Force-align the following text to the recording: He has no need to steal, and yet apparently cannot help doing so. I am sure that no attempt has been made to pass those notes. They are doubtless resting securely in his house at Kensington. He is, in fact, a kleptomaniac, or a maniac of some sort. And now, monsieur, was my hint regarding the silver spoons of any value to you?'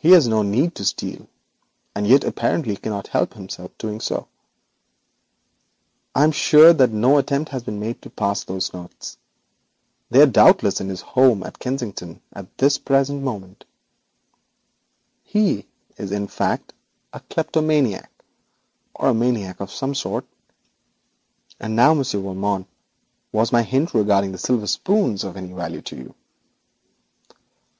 He 0.00 0.10
has 0.10 0.26
no 0.26 0.42
need 0.42 0.74
to 0.74 0.84
steal, 0.84 1.28
and 1.94 2.04
yet 2.04 2.24
apparently 2.24 2.76
cannot 2.76 3.06
help 3.06 3.34
doing 3.78 4.00
so. 4.00 4.26
I 6.16 6.24
am 6.24 6.32
sure 6.32 6.72
that 6.72 6.90
no 6.90 7.16
attempt 7.16 7.52
has 7.52 7.62
been 7.62 7.78
made 7.78 8.02
to 8.02 8.10
pass 8.10 8.42
those 8.42 8.74
notes. 8.74 9.18
They 10.10 10.20
are 10.20 10.26
doubtless 10.26 10.80
resting 10.80 10.96
securely 10.96 11.30
in 11.30 11.36
his 11.36 11.42
house 11.42 11.46
at 11.46 11.58
Kensington. 11.60 12.22
He 15.22 15.68
is, 15.96 16.10
in 16.10 16.26
fact, 16.26 16.72
a 17.12 17.20
kleptomaniac, 17.20 18.10
or 18.94 19.10
a 19.10 19.14
maniac 19.14 19.60
of 19.60 19.70
some 19.70 19.94
sort. 19.94 20.26
And 21.60 21.76
now, 21.76 21.94
monsieur, 21.94 22.18
was 22.18 23.52
my 23.52 23.62
hint 23.62 23.94
regarding 23.94 24.32
the 24.32 24.38
silver 24.38 24.66
spoons 24.66 25.22
of 25.22 25.36
any 25.36 25.52
value 25.52 25.82
to 25.82 25.96
you?' 25.96 26.14